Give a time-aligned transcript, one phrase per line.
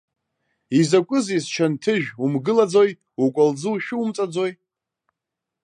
[0.79, 2.91] Изакәызеи, счанҭыжә, умгылаӡои,
[3.23, 4.51] укәалӡы ушәумҵаӡои?